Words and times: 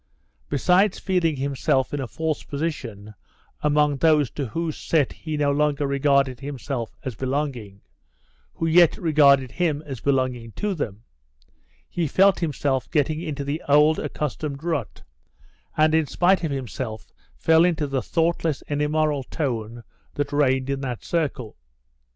Besides 0.49 0.97
feeling 0.97 1.35
himself 1.35 1.93
in 1.93 1.99
a 2.01 2.07
false 2.07 2.41
position 2.41 3.13
among 3.61 3.97
those 3.97 4.31
to 4.31 4.47
whose 4.47 4.75
set 4.75 5.13
he 5.13 5.37
no 5.37 5.51
longer 5.51 5.85
regarded 5.85 6.39
himself 6.39 6.97
as 7.05 7.13
belonging, 7.13 7.81
who 8.55 8.65
yet 8.65 8.97
regarded 8.97 9.51
him 9.51 9.83
as 9.85 9.99
belonging 9.99 10.53
to 10.53 10.73
them, 10.73 11.03
he 11.87 12.07
felt 12.07 12.39
himself 12.39 12.89
getting 12.89 13.21
into 13.21 13.43
the 13.43 13.61
old 13.69 13.99
accustomed 13.99 14.63
rut, 14.63 15.03
and 15.77 15.93
in 15.93 16.07
spite 16.07 16.43
of 16.43 16.49
himself 16.49 17.05
fell 17.37 17.63
into 17.63 17.85
the 17.85 18.01
thoughtless 18.01 18.63
and 18.67 18.81
immoral 18.81 19.21
tone 19.21 19.83
that 20.15 20.33
reigned 20.33 20.67
in 20.71 20.81
that 20.81 21.03
circle. 21.03 21.57